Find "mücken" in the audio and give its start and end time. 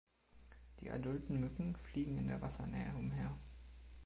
1.39-1.75